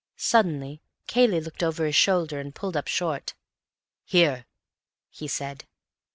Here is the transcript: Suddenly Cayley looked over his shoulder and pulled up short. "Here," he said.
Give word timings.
Suddenly 0.15 0.81
Cayley 1.05 1.39
looked 1.41 1.61
over 1.61 1.85
his 1.85 1.95
shoulder 1.95 2.39
and 2.39 2.55
pulled 2.55 2.75
up 2.75 2.87
short. 2.87 3.35
"Here," 4.03 4.47
he 5.11 5.27
said. 5.27 5.65